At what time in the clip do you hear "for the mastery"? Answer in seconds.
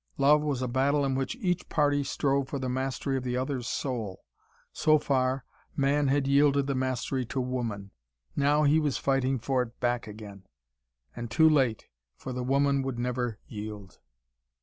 2.49-3.17